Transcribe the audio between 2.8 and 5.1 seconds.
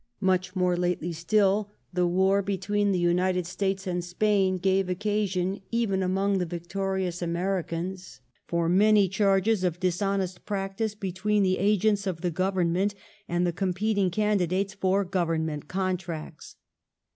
the United States and Spain gave